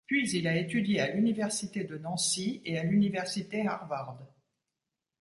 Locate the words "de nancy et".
1.83-2.81